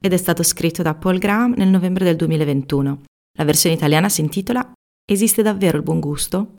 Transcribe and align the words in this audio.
Ed 0.00 0.12
è 0.12 0.16
stato 0.16 0.42
scritto 0.42 0.82
da 0.82 0.94
Paul 0.94 1.18
Graham 1.18 1.54
nel 1.56 1.68
novembre 1.68 2.04
del 2.04 2.16
2021. 2.16 3.02
La 3.36 3.44
versione 3.44 3.74
italiana 3.76 4.08
si 4.08 4.20
intitola 4.20 4.72
Esiste 5.10 5.42
davvero 5.42 5.78
il 5.78 5.82
buon 5.82 6.00
gusto? 6.00 6.56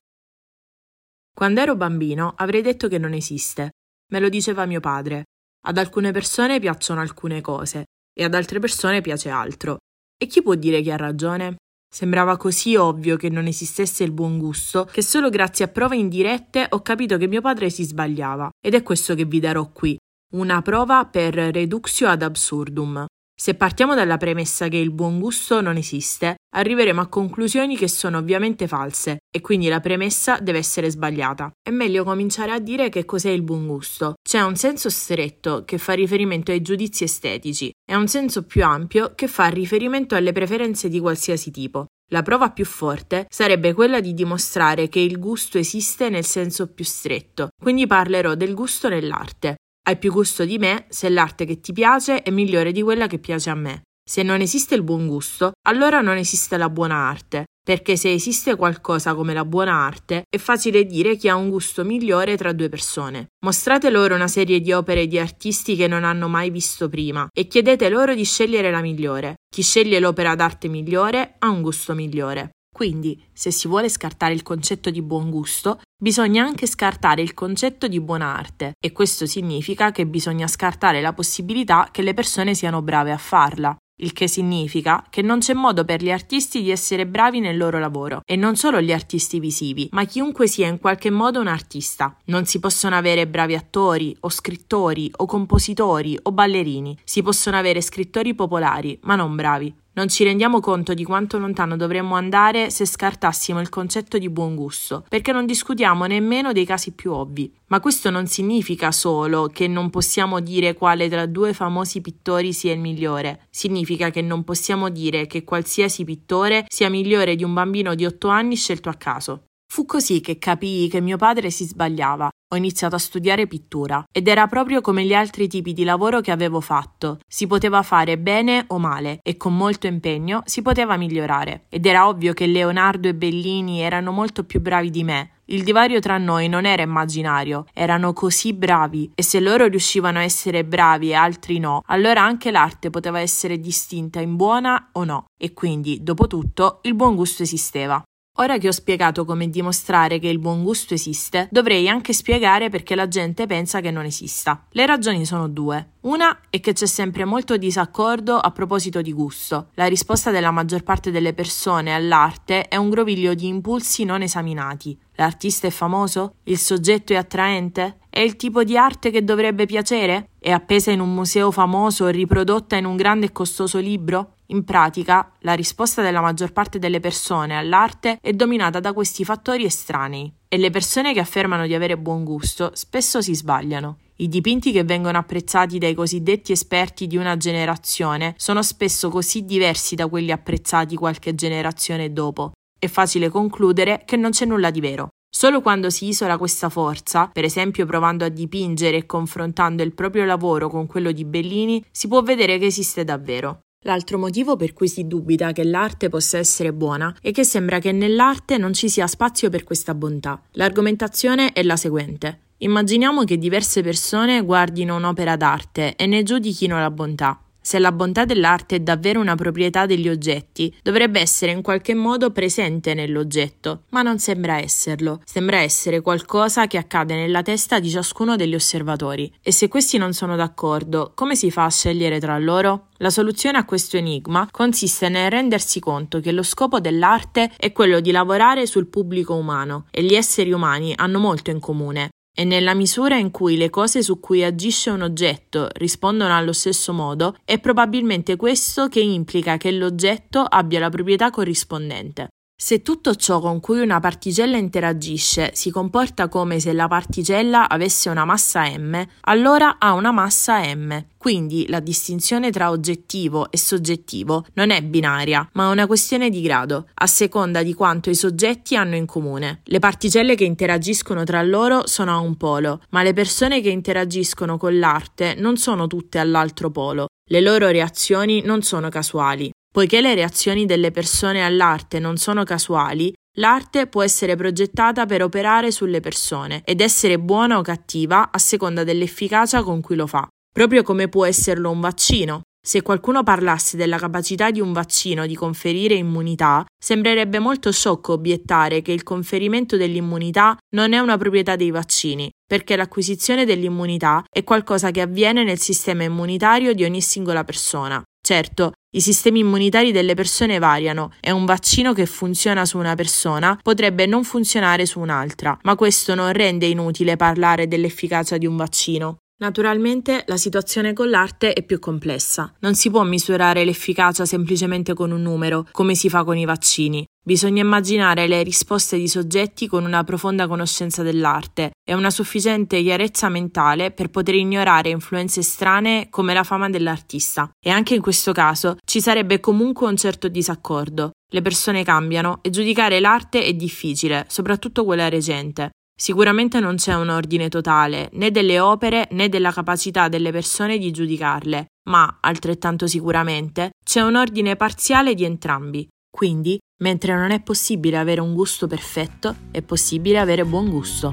Quando 1.34 1.62
ero 1.62 1.76
bambino 1.76 2.34
avrei 2.36 2.62
detto 2.62 2.88
che 2.88 2.98
non 2.98 3.14
esiste. 3.14 3.70
Me 4.12 4.20
lo 4.20 4.28
diceva 4.28 4.66
mio 4.66 4.80
padre. 4.80 5.26
Ad 5.68 5.78
alcune 5.78 6.12
persone 6.12 6.60
piacciono 6.60 7.00
alcune 7.00 7.42
cose 7.42 7.86
e 8.12 8.24
ad 8.24 8.34
altre 8.34 8.60
persone 8.60 9.02
piace 9.02 9.30
altro. 9.30 9.78
E 10.18 10.26
chi 10.26 10.42
può 10.42 10.56
dire 10.56 10.82
che 10.82 10.92
ha 10.92 10.98
ragione? 10.98 11.58
Sembrava 11.92 12.38
così 12.38 12.76
ovvio 12.76 13.18
che 13.18 13.30
non 13.30 13.46
esistesse 13.46 14.04
il 14.04 14.12
buon 14.12 14.38
gusto 14.38 14.86
che 14.86 15.02
solo 15.02 15.30
grazie 15.30 15.66
a 15.66 15.70
prove 15.70 15.96
indirette 15.96 16.68
ho 16.70 16.82
capito 16.82 17.18
che 17.18 17.28
mio 17.28 17.42
padre 17.42 17.70
si 17.70 17.84
sbagliava. 17.84 18.50
Ed 18.60 18.74
è 18.74 18.84
questo 18.84 19.16
che 19.16 19.26
vi 19.26 19.40
darò 19.40 19.72
qui. 19.72 19.98
Una 20.34 20.62
prova 20.62 21.06
per 21.06 21.36
reduxio 21.36 22.08
ad 22.08 22.22
absurdum. 22.22 23.06
Se 23.42 23.54
partiamo 23.54 23.96
dalla 23.96 24.18
premessa 24.18 24.68
che 24.68 24.76
il 24.76 24.92
buon 24.92 25.18
gusto 25.18 25.62
non 25.62 25.78
esiste, 25.78 26.36
arriveremo 26.54 27.00
a 27.00 27.08
conclusioni 27.08 27.78
che 27.78 27.88
sono 27.88 28.18
ovviamente 28.18 28.68
false 28.68 29.20
e 29.34 29.40
quindi 29.40 29.70
la 29.70 29.80
premessa 29.80 30.40
deve 30.42 30.58
essere 30.58 30.90
sbagliata. 30.90 31.50
È 31.62 31.70
meglio 31.70 32.04
cominciare 32.04 32.52
a 32.52 32.60
dire 32.60 32.90
che 32.90 33.06
cos'è 33.06 33.30
il 33.30 33.42
buon 33.42 33.66
gusto. 33.66 34.16
C'è 34.22 34.42
un 34.42 34.58
senso 34.58 34.90
stretto 34.90 35.64
che 35.64 35.78
fa 35.78 35.94
riferimento 35.94 36.52
ai 36.52 36.62
giudizi 36.62 37.06
estetici 37.06 37.72
e 37.90 37.96
un 37.96 38.10
senso 38.10 38.44
più 38.44 38.66
ampio 38.66 39.14
che 39.16 39.30
fa 39.30 39.48
riferimento 39.48 40.16
alle 40.16 40.34
preferenze 40.34 40.90
di 40.90 41.00
qualsiasi 41.00 41.50
tipo. 41.50 41.86
La 42.12 42.24
prova 42.24 42.52
più 42.52 42.66
forte 42.66 43.26
sarebbe 43.30 43.72
quella 43.72 44.02
di 44.02 44.14
dimostrare 44.14 44.90
che 44.90 45.00
il 45.00 45.18
gusto 45.18 45.58
esiste 45.58 46.10
nel 46.10 46.26
senso 46.26 46.74
più 46.74 46.84
stretto, 46.84 47.48
quindi 47.58 47.88
parlerò 47.88 48.36
del 48.36 48.54
gusto 48.54 48.90
nell'arte. 48.90 49.56
Hai 49.90 49.98
più 49.98 50.12
gusto 50.12 50.46
di 50.46 50.60
me 50.60 50.86
se 50.90 51.10
l'arte 51.10 51.46
che 51.46 51.62
ti 51.62 51.74
piace 51.74 52.22
è 52.22 52.30
migliore 52.30 52.72
di 52.72 52.84
quella 52.84 53.08
che 53.08 53.18
piace 53.18 53.50
a 53.50 53.56
me. 53.56 53.82
Se 54.08 54.22
non 54.22 54.40
esiste 54.40 54.76
il 54.76 54.84
buon 54.84 55.08
gusto, 55.08 55.54
allora 55.68 56.00
non 56.02 56.16
esiste 56.16 56.58
la 56.58 56.70
buona 56.70 56.94
arte, 56.94 57.46
perché 57.60 57.98
se 57.98 58.14
esiste 58.14 58.56
qualcosa 58.56 59.16
come 59.16 59.34
la 59.34 59.46
buona 59.46 59.74
arte, 59.74 60.26
è 60.30 60.38
facile 60.38 60.86
dire 60.86 61.16
chi 61.16 61.28
ha 61.28 61.36
un 61.36 61.50
gusto 61.50 61.84
migliore 61.84 62.38
tra 62.38 62.54
due 62.54 62.70
persone. 62.70 63.30
Mostrate 63.44 63.90
loro 63.90 64.14
una 64.14 64.28
serie 64.28 64.62
di 64.62 64.72
opere 64.74 65.08
di 65.08 65.18
artisti 65.18 65.76
che 65.76 65.88
non 65.88 66.04
hanno 66.04 66.28
mai 66.28 66.52
visto 66.52 66.88
prima 66.88 67.28
e 67.36 67.48
chiedete 67.48 67.90
loro 67.90 68.14
di 68.14 68.26
scegliere 68.26 68.70
la 68.70 68.82
migliore. 68.82 69.38
Chi 69.52 69.64
sceglie 69.64 70.00
l'opera 70.00 70.36
d'arte 70.36 70.68
migliore 70.68 71.34
ha 71.40 71.50
un 71.50 71.64
gusto 71.64 71.96
migliore. 71.96 72.52
Quindi, 72.72 73.20
se 73.34 73.50
si 73.50 73.68
vuole 73.68 73.90
scartare 73.90 74.36
il 74.36 74.44
concetto 74.44 74.92
di 74.92 75.02
buon 75.02 75.32
gusto, 75.32 75.82
bisogna 76.02 76.46
anche 76.46 76.66
scartare 76.66 77.22
il 77.22 77.34
concetto 77.34 77.90
di 77.90 78.00
buona 78.00 78.34
arte 78.38 78.72
e 78.80 78.94
questo 78.94 79.26
significa 79.26 79.92
che 79.92 80.08
bisogna 80.08 80.48
scartare 80.48 81.02
la 81.02 81.12
possibilità 81.12 81.90
che 81.92 82.02
le 82.02 82.14
persone 82.14 82.54
siano 82.54 82.82
brave 82.82 83.12
a 83.12 83.18
farla. 83.18 83.76
Il 84.02 84.14
che 84.14 84.30
significa 84.30 85.06
che 85.10 85.22
non 85.22 85.40
c'è 85.40 85.54
modo 85.54 85.84
per 85.84 86.02
gli 86.02 86.10
artisti 86.10 86.62
di 86.62 86.72
essere 86.72 87.06
bravi 87.06 87.42
nel 87.42 87.58
loro 87.58 87.80
lavoro, 87.80 88.22
e 88.26 88.38
non 88.38 88.56
solo 88.56 88.80
gli 88.80 88.94
artisti 88.94 89.42
visivi, 89.42 89.90
ma 89.92 90.06
chiunque 90.06 90.48
sia 90.48 90.70
in 90.70 90.80
qualche 90.80 91.10
modo 91.10 91.42
un 91.42 91.48
artista. 91.48 92.16
Non 92.28 92.46
si 92.46 92.62
possono 92.62 92.96
avere 92.96 93.28
bravi 93.28 93.56
attori, 93.56 94.16
o 94.22 94.30
scrittori, 94.30 95.12
o 95.18 95.26
compositori, 95.26 96.18
o 96.22 96.32
ballerini. 96.32 96.98
Si 97.04 97.22
possono 97.22 97.58
avere 97.58 97.82
scrittori 97.82 98.34
popolari, 98.34 98.98
ma 99.02 99.16
non 99.16 99.36
bravi. 99.36 99.76
Non 100.00 100.08
ci 100.08 100.24
rendiamo 100.24 100.62
conto 100.62 100.94
di 100.94 101.04
quanto 101.04 101.38
lontano 101.38 101.76
dovremmo 101.76 102.16
andare 102.16 102.70
se 102.70 102.86
scartassimo 102.86 103.60
il 103.60 103.68
concetto 103.68 104.18
di 104.18 104.30
buon 104.30 104.56
gusto, 104.56 105.04
perché 105.10 105.34
non 105.34 105.46
discutiamo 105.46 106.06
nemmeno 106.06 106.54
dei 106.54 106.66
casi 106.66 106.94
più 106.94 107.12
ovvi. 107.12 107.54
Ma 107.68 107.82
questo 107.82 108.10
non 108.10 108.26
significa 108.26 108.94
solo 108.94 109.48
che 109.48 109.68
non 109.68 109.90
possiamo 109.90 110.40
dire 110.40 110.74
quale 110.74 111.10
tra 111.10 111.26
due 111.26 111.54
famosi 111.54 112.00
pittori 112.00 112.54
sia 112.54 112.72
il 112.72 112.80
migliore, 112.80 113.48
significa 113.50 114.10
che 114.10 114.22
non 114.22 114.46
possiamo 114.46 114.88
dire 114.88 115.28
che 115.28 115.44
qualsiasi 115.44 116.06
pittore 116.06 116.64
sia 116.70 116.90
migliore 116.90 117.36
di 117.36 117.44
un 117.44 117.54
bambino 117.54 117.94
di 117.94 118.06
8 118.06 118.30
anni 118.30 118.56
scelto 118.56 118.88
a 118.88 118.94
caso. 118.94 119.48
Fu 119.70 119.84
così 119.84 120.22
che 120.22 120.40
capii 120.40 120.88
che 120.88 121.02
mio 121.02 121.18
padre 121.18 121.50
si 121.50 121.66
sbagliava. 121.66 122.30
Ho 122.52 122.56
iniziato 122.56 122.96
a 122.96 123.00
studiare 123.00 123.46
pittura 123.46 124.04
ed 124.12 124.28
era 124.28 124.48
proprio 124.48 124.82
come 124.82 125.06
gli 125.06 125.14
altri 125.14 125.48
tipi 125.48 125.72
di 125.72 125.84
lavoro 125.84 126.20
che 126.20 126.32
avevo 126.32 126.62
fatto. 126.62 127.20
Si 127.28 127.46
poteva 127.46 127.84
fare 127.84 128.18
bene 128.18 128.64
o 128.70 128.80
male 128.80 129.20
e 129.22 129.38
con 129.38 129.56
molto 129.56 129.86
impegno 129.86 130.42
si 130.46 130.64
poteva 130.64 130.98
migliorare. 130.98 131.66
Ed 131.70 131.86
era 131.86 132.08
ovvio 132.08 132.34
che 132.34 132.48
Leonardo 132.48 133.08
e 133.08 133.14
Bellini 133.14 133.82
erano 133.82 134.12
molto 134.12 134.46
più 134.46 134.62
bravi 134.62 134.90
di 134.90 135.04
me. 135.04 135.34
Il 135.52 135.64
divario 135.64 136.00
tra 136.00 136.18
noi 136.18 136.48
non 136.48 136.66
era 136.66 136.82
immaginario, 136.82 137.66
erano 137.72 138.14
così 138.14 138.54
bravi 138.54 139.12
e 139.14 139.22
se 139.22 139.40
loro 139.40 139.68
riuscivano 139.68 140.18
a 140.18 140.24
essere 140.24 140.66
bravi 140.66 141.10
e 141.10 141.16
altri 141.16 141.60
no, 141.60 141.84
allora 141.86 142.24
anche 142.24 142.50
l'arte 142.50 142.90
poteva 142.90 143.20
essere 143.20 143.60
distinta 143.60 144.20
in 144.20 144.36
buona 144.36 144.90
o 144.94 145.04
no. 145.04 145.26
E 145.38 145.54
quindi, 145.54 146.02
dopo 146.02 146.28
tutto, 146.28 146.80
il 146.84 146.94
buon 146.94 147.16
gusto 147.16 147.44
esisteva. 147.44 148.04
Ora 148.40 148.58
che 148.58 148.70
ho 148.70 148.72
spiegato 148.72 149.26
come 149.26 149.50
dimostrare 149.50 150.18
che 150.18 150.30
il 150.30 150.40
buon 150.40 150.64
gusto 150.64 150.94
esiste, 150.94 151.50
dovrei 151.52 151.90
anche 151.90 152.14
spiegare 152.14 152.70
perché 152.70 152.96
la 152.96 153.10
gente 153.10 153.46
pensa 153.46 153.82
che 153.82 153.92
non 153.92 154.06
esista. 154.06 154.64
Le 154.70 154.86
ragioni 154.86 155.26
sono 155.26 155.50
due. 155.50 155.96
Una 156.02 156.40
è 156.50 156.62
che 156.62 156.72
c'è 156.72 156.86
sempre 156.86 157.26
molto 157.26 157.58
disaccordo 157.58 158.38
a 158.38 158.52
proposito 158.52 159.02
di 159.02 159.12
gusto. 159.12 159.68
La 159.74 159.88
risposta 159.88 160.32
della 160.32 160.52
maggior 160.52 160.84
parte 160.84 161.12
delle 161.12 161.34
persone 161.34 161.94
all'arte 161.94 162.70
è 162.70 162.78
un 162.78 162.90
groviglio 162.90 163.34
di 163.34 163.48
impulsi 163.48 164.06
non 164.06 164.22
esaminati. 164.22 164.98
L'artista 165.16 165.68
è 165.68 165.70
famoso? 165.70 166.36
Il 166.44 166.58
soggetto 166.58 167.12
è 167.12 167.18
attraente? 167.18 167.98
È 168.12 168.20
il 168.20 168.36
tipo 168.36 168.64
di 168.64 168.76
arte 168.76 169.12
che 169.12 169.24
dovrebbe 169.24 169.68
piacere? 169.68 170.32
È 170.40 170.50
appesa 170.50 170.90
in 170.90 171.00
un 171.00 171.14
museo 171.14 171.52
famoso 171.52 172.06
o 172.06 172.08
riprodotta 172.08 172.76
in 172.76 172.86
un 172.86 172.96
grande 172.96 173.28
e 173.28 173.32
costoso 173.32 173.78
libro? 173.78 174.34
In 174.48 174.64
pratica, 174.64 175.32
la 175.42 175.54
risposta 175.54 176.02
della 176.02 176.20
maggior 176.20 176.52
parte 176.52 176.80
delle 176.80 177.00
persone 177.00 177.56
all'arte 177.56 178.18
è 178.20 178.34
dominata 178.34 178.80
da 178.80 178.94
questi 178.94 179.24
fattori 179.24 179.64
estranei 179.64 180.34
e 180.48 180.58
le 180.58 180.72
persone 180.72 181.14
che 181.14 181.20
affermano 181.20 181.68
di 181.68 181.76
avere 181.76 182.00
buon 182.00 182.24
gusto 182.24 182.72
spesso 182.74 183.22
si 183.22 183.36
sbagliano. 183.36 184.00
I 184.16 184.28
dipinti 184.28 184.72
che 184.72 184.84
vengono 184.84 185.20
apprezzati 185.20 185.78
dai 185.78 185.94
cosiddetti 185.94 186.52
esperti 186.52 187.06
di 187.06 187.16
una 187.16 187.38
generazione 187.38 188.34
sono 188.38 188.64
spesso 188.64 189.10
così 189.10 189.46
diversi 189.46 189.94
da 189.94 190.08
quelli 190.08 190.32
apprezzati 190.32 190.96
qualche 190.96 191.36
generazione 191.36 192.12
dopo. 192.12 192.54
È 192.78 192.88
facile 192.88 193.30
concludere 193.30 194.02
che 194.04 194.18
non 194.18 194.32
c'è 194.32 194.46
nulla 194.46 194.72
di 194.72 194.82
vero. 194.82 195.10
Solo 195.32 195.62
quando 195.62 195.92
si 195.92 196.08
isola 196.08 196.38
questa 196.38 196.70
forza, 196.70 197.28
per 197.28 197.44
esempio 197.44 197.86
provando 197.86 198.26
a 198.26 198.30
dipingere 198.30 198.98
e 198.98 199.06
confrontando 199.06 199.84
il 199.84 199.94
proprio 199.94 200.26
lavoro 200.26 200.70
con 200.70 200.88
quello 200.88 201.12
di 201.12 201.24
Bellini, 201.24 201.86
si 201.92 202.08
può 202.08 202.24
vedere 202.24 202.58
che 202.58 202.66
esiste 202.66 203.04
davvero. 203.04 203.62
L'altro 203.84 204.18
motivo 204.18 204.58
per 204.58 204.74
cui 204.74 204.90
si 204.90 205.08
dubita 205.08 205.54
che 205.54 205.64
l'arte 205.64 206.10
possa 206.10 206.38
essere 206.38 206.74
buona 206.74 207.16
è 207.22 207.32
che 207.32 207.46
sembra 207.46 207.80
che 207.80 207.94
nell'arte 207.94 208.58
non 208.58 208.74
ci 208.74 208.90
sia 208.90 209.08
spazio 209.08 209.50
per 209.50 209.64
questa 209.64 209.94
bontà. 209.94 210.42
L'argomentazione 210.54 211.54
è 211.54 211.64
la 211.64 211.78
seguente. 211.78 212.48
Immaginiamo 212.58 213.24
che 213.24 213.38
diverse 213.38 213.82
persone 213.82 214.42
guardino 214.42 214.98
un'opera 214.98 215.38
d'arte 215.38 215.96
e 215.96 216.08
ne 216.08 216.24
giudichino 216.24 216.78
la 216.78 216.92
bontà. 216.92 217.40
Se 217.70 217.78
la 217.78 217.92
bontà 217.92 218.26
dell'arte 218.26 218.78
è 218.78 218.80
davvero 218.80 219.20
una 219.20 219.36
proprietà 219.36 219.86
degli 219.86 220.10
oggetti, 220.10 220.76
dovrebbe 220.82 221.20
essere 221.20 221.52
in 221.52 221.62
qualche 221.62 221.94
modo 221.94 222.32
presente 222.32 222.96
nell'oggetto, 222.96 223.84
ma 223.90 224.02
non 224.02 224.18
sembra 224.18 224.58
esserlo. 224.58 225.22
Sembra 225.24 225.60
essere 225.60 226.02
qualcosa 226.02 226.66
che 226.66 226.80
accade 226.80 227.14
nella 227.14 227.44
testa 227.44 227.80
di 227.80 227.92
ciascuno 227.92 228.36
degli 228.36 228.56
osservatori. 228.56 229.32
E 229.40 229.52
se 229.52 229.68
questi 229.68 230.00
non 230.00 230.14
sono 230.14 230.36
d'accordo, 230.36 231.12
come 231.14 231.36
si 231.36 231.52
fa 231.52 231.66
a 231.66 231.70
scegliere 231.70 232.20
tra 232.20 232.40
loro? 232.40 232.88
La 232.98 233.12
soluzione 233.12 233.60
a 233.60 233.66
questo 233.66 233.98
enigma 233.98 234.48
consiste 234.50 235.08
nel 235.08 235.30
rendersi 235.30 235.80
conto 235.80 236.22
che 236.22 236.32
lo 236.32 236.42
scopo 236.42 236.80
dell'arte 236.80 237.52
è 237.56 237.72
quello 237.72 238.00
di 238.00 238.10
lavorare 238.10 238.66
sul 238.66 238.88
pubblico 238.88 239.36
umano 239.36 239.86
e 239.92 240.02
gli 240.02 240.16
esseri 240.16 240.52
umani 240.52 240.94
hanno 240.96 241.20
molto 241.20 241.52
in 241.52 241.60
comune. 241.60 242.10
E 242.40 242.46
nella 242.46 242.74
misura 242.74 243.18
in 243.18 243.32
cui 243.32 243.58
le 243.58 243.70
cose 243.70 244.02
su 244.02 244.22
cui 244.22 244.46
agisce 244.46 244.90
un 244.92 245.02
oggetto 245.02 245.68
rispondono 245.74 246.34
allo 246.34 246.54
stesso 246.54 246.94
modo, 246.94 247.36
è 247.44 247.60
probabilmente 247.60 248.38
questo 248.38 248.88
che 248.88 249.02
implica 249.02 249.58
che 249.58 249.72
l'oggetto 249.72 250.40
abbia 250.44 250.80
la 250.80 250.90
proprietà 250.90 251.32
corrispondente. 251.32 252.30
Se 252.62 252.82
tutto 252.82 253.16
ciò 253.16 253.40
con 253.40 253.62
cui 253.62 253.80
una 253.80 254.02
particella 254.02 254.58
interagisce 254.58 255.52
si 255.54 255.72
comporta 255.72 256.28
come 256.28 256.60
se 256.60 256.74
la 256.74 256.90
particella 256.90 257.70
avesse 257.70 258.10
una 258.10 258.26
massa 258.26 258.66
m, 258.78 259.02
allora 259.22 259.78
ha 259.80 259.94
una 259.94 260.12
massa 260.12 260.60
m. 260.76 261.06
Quindi 261.16 261.68
la 261.70 261.80
distinzione 261.80 262.52
tra 262.52 262.70
oggettivo 262.70 263.50
e 263.50 263.58
soggettivo 263.58 264.46
non 264.56 264.72
è 264.72 264.82
binaria, 264.84 265.50
ma 265.54 265.70
una 265.70 265.88
questione 265.88 266.30
di 266.30 266.42
grado, 266.42 266.90
a 266.96 267.08
seconda 267.08 267.64
di 267.64 267.74
quanto 267.74 268.10
i 268.10 268.16
soggetti 268.16 268.76
hanno 268.76 268.98
in 268.98 269.06
comune. 269.06 269.62
Le 269.64 269.80
particelle 269.80 270.36
che 270.36 270.44
interagiscono 270.44 271.24
tra 271.24 271.42
loro 271.42 271.88
sono 271.88 272.12
a 272.12 272.20
un 272.20 272.36
polo, 272.36 272.82
ma 272.90 273.04
le 273.04 273.14
persone 273.14 273.62
che 273.62 273.70
interagiscono 273.70 274.58
con 274.58 274.78
l'arte 274.78 275.34
non 275.34 275.56
sono 275.56 275.88
tutte 275.88 276.20
all'altro 276.20 276.70
polo. 276.70 277.08
Le 277.24 277.40
loro 277.40 277.70
reazioni 277.70 278.42
non 278.44 278.64
sono 278.64 278.90
casuali. 278.90 279.50
Poiché 279.72 280.02
le 280.02 280.16
reazioni 280.16 280.66
delle 280.66 280.90
persone 280.90 281.44
all'arte 281.44 282.00
non 282.00 282.18
sono 282.18 282.44
casuali, 282.44 283.14
l'arte 283.38 283.86
può 283.86 284.02
essere 284.02 284.36
progettata 284.36 285.06
per 285.06 285.22
operare 285.22 285.72
sulle 285.72 286.00
persone 286.00 286.62
ed 286.66 286.82
essere 286.82 287.20
buona 287.20 287.60
o 287.60 287.62
cattiva 287.62 288.32
a 288.32 288.38
seconda 288.40 288.84
dell'efficacia 288.84 289.62
con 289.62 289.80
cui 289.82 289.96
lo 289.96 290.08
fa, 290.08 290.28
proprio 290.52 290.82
come 290.82 291.08
può 291.08 291.26
esserlo 291.26 291.70
un 291.70 291.80
vaccino. 291.80 292.42
Se 292.62 292.82
qualcuno 292.82 293.24
parlasse 293.24 293.78
della 293.78 293.98
capacità 293.98 294.52
di 294.52 294.60
un 294.60 294.74
vaccino 294.74 295.26
di 295.26 295.36
conferire 295.36 295.94
immunità, 295.94 296.66
sembrerebbe 296.78 297.40
molto 297.40 297.72
sciocco 297.72 298.14
obiettare 298.14 298.82
che 298.82 298.92
il 298.92 299.04
conferimento 299.04 299.78
dell'immunità 299.78 300.58
non 300.76 300.92
è 300.94 301.00
una 301.00 301.18
proprietà 301.18 301.56
dei 301.56 301.72
vaccini, 301.72 302.30
perché 302.46 302.76
l'acquisizione 302.76 303.46
dell'immunità 303.46 304.24
è 304.30 304.44
qualcosa 304.44 304.92
che 304.92 305.02
avviene 305.02 305.44
nel 305.44 305.60
sistema 305.60 306.04
immunitario 306.04 306.74
di 306.74 306.84
ogni 306.84 307.02
singola 307.02 307.46
persona. 307.46 308.04
Certo, 308.22 308.74
i 308.92 309.02
sistemi 309.02 309.40
immunitari 309.40 309.92
delle 309.92 310.16
persone 310.16 310.58
variano 310.58 311.12
e 311.20 311.30
un 311.30 311.46
vaccino 311.46 311.94
che 311.94 312.08
funziona 312.08 312.66
su 312.66 312.80
una 312.80 312.96
persona 312.96 313.60
potrebbe 313.62 314.08
non 314.08 314.24
funzionare 314.24 314.88
su 314.88 315.00
un'altra, 315.00 315.58
ma 315.62 315.76
questo 315.76 316.16
non 316.16 316.32
rende 316.34 316.66
inutile 316.66 317.16
parlare 317.16 317.68
dell'efficacia 317.68 318.38
di 318.38 318.48
un 318.48 318.58
vaccino. 318.58 319.18
Naturalmente 319.42 320.26
la 320.28 320.36
situazione 320.36 320.92
con 320.92 321.10
l'arte 321.10 321.54
è 321.54 321.64
più 321.64 321.80
complessa. 321.80 322.54
Non 322.60 322.76
si 322.76 322.90
può 322.90 323.04
misurare 323.04 323.64
l'efficacia 323.64 324.26
semplicemente 324.26 324.94
con 324.94 325.12
un 325.12 325.22
numero, 325.22 325.66
come 325.72 325.96
si 325.96 326.10
fa 326.10 326.26
con 326.26 326.38
i 326.38 326.44
vaccini. 326.44 327.06
Bisogna 327.24 327.62
immaginare 327.62 328.28
le 328.28 328.44
risposte 328.44 328.98
di 328.98 329.08
soggetti 329.08 329.68
con 329.68 329.86
una 329.86 330.04
profonda 330.04 330.46
conoscenza 330.46 331.04
dell'arte 331.04 331.72
e 331.88 331.94
una 331.94 332.10
sufficiente 332.10 332.82
chiarezza 332.82 333.30
mentale 333.30 333.92
per 333.92 334.10
poter 334.10 334.36
ignorare 334.36 334.90
influenze 334.90 335.42
strane 335.42 336.08
come 336.10 336.34
la 336.34 336.44
fama 336.44 336.70
dell'artista. 336.70 337.50
E 337.64 337.70
anche 337.70 337.96
in 337.96 338.02
questo 338.02 338.34
caso 338.34 338.76
ci 338.84 339.00
sarebbe 339.00 339.40
comunque 339.40 339.88
un 339.88 339.96
certo 339.96 340.28
disaccordo. 340.28 341.12
Le 341.32 341.42
persone 341.42 341.86
cambiano 341.86 342.40
e 342.42 342.50
giudicare 342.50 343.00
l'arte 343.00 343.44
è 343.44 343.54
difficile, 343.54 344.26
soprattutto 344.28 344.84
quella 344.84 345.08
recente. 345.08 345.70
Sicuramente 346.02 346.62
non 346.62 346.78
c'è 346.78 346.96
un 346.96 347.10
ordine 347.10 347.50
totale 347.50 348.08
né 348.14 348.32
delle 348.32 348.58
opere 348.62 349.10
né 349.12 349.28
della 349.28 349.52
capacità 349.52 350.08
delle 350.08 350.32
persone 350.32 350.78
di 350.78 350.92
giudicarle, 350.92 351.66
ma, 351.90 352.20
altrettanto 352.22 352.88
sicuramente, 352.88 353.72
c'è 353.84 354.00
un 354.00 354.16
ordine 354.16 354.56
parziale 354.56 355.14
di 355.14 355.26
entrambi. 355.26 355.86
Quindi, 356.10 356.58
mentre 356.84 357.14
non 357.14 357.32
è 357.32 357.42
possibile 357.42 357.98
avere 357.98 358.22
un 358.22 358.34
gusto 358.34 358.66
perfetto, 358.66 359.36
è 359.52 359.62
possibile 359.62 360.20
avere 360.20 360.46
buon 360.46 360.70
gusto. 360.70 361.12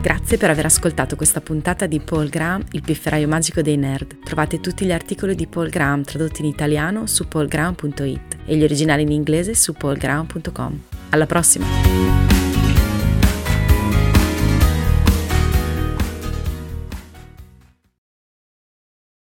Grazie 0.00 0.38
per 0.38 0.48
aver 0.48 0.64
ascoltato 0.64 1.16
questa 1.16 1.42
puntata 1.42 1.84
di 1.84 2.00
Paul 2.00 2.30
Graham, 2.30 2.64
il 2.70 2.80
pifferaio 2.80 3.28
magico 3.28 3.60
dei 3.60 3.76
nerd. 3.76 4.20
Trovate 4.24 4.60
tutti 4.60 4.86
gli 4.86 4.92
articoli 4.92 5.34
di 5.34 5.46
Paul 5.46 5.68
Graham 5.68 6.04
tradotti 6.04 6.40
in 6.40 6.48
italiano 6.48 7.06
su 7.06 7.28
paulgraham.it 7.28 8.38
e 8.46 8.56
gli 8.56 8.62
originali 8.62 9.02
in 9.02 9.12
inglese 9.12 9.54
su 9.54 9.74
paulgraham.com. 9.74 10.89
Alla 11.10 11.26
prossima! 11.26 12.39